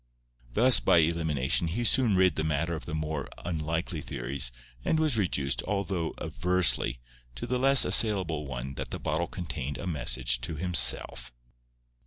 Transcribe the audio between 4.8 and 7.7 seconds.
and was reduced—though aversely—to the